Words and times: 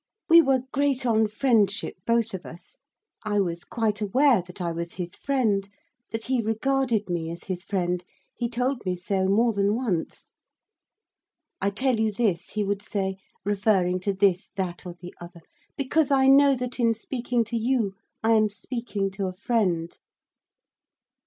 We 0.27 0.41
were 0.41 0.63
great 0.73 1.05
on 1.05 1.27
friendship, 1.27 1.93
both 2.07 2.33
of 2.33 2.43
us. 2.43 2.75
I 3.23 3.39
was 3.39 3.63
quite 3.63 4.01
aware 4.01 4.41
that 4.41 4.59
I 4.59 4.71
was 4.71 4.93
his 4.93 5.15
friend, 5.15 5.69
that 6.09 6.25
he 6.25 6.41
regarded 6.41 7.07
me 7.07 7.29
as 7.29 7.43
his 7.43 7.63
friend; 7.63 8.03
he 8.33 8.49
told 8.49 8.83
me 8.83 8.95
so 8.95 9.27
more 9.27 9.53
than 9.53 9.75
once. 9.75 10.31
'I 11.61 11.69
tell 11.69 11.99
you 11.99 12.11
this,' 12.11 12.49
he 12.53 12.63
would 12.63 12.81
say, 12.81 13.17
referring 13.45 13.99
to 13.99 14.11
this, 14.11 14.49
that, 14.55 14.87
or 14.87 14.95
the 14.95 15.13
other, 15.21 15.41
'because 15.77 16.09
I 16.09 16.25
know 16.25 16.55
that, 16.55 16.79
in 16.79 16.95
speaking 16.95 17.43
to 17.43 17.55
you, 17.55 17.93
I 18.23 18.31
am 18.31 18.49
speaking 18.49 19.11
to 19.11 19.27
a 19.27 19.33
friend. 19.33 19.95